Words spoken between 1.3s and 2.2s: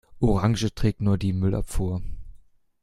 Müllabfuhr.